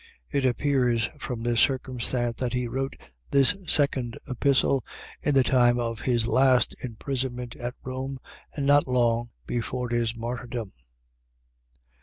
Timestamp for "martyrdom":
10.15-10.73